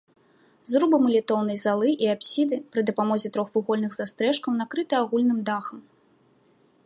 [0.69, 5.79] Зрубы малітоўнай залы і апсіды пры дапамозе трохвугольных застрэшкаў накрыты агульным дахам.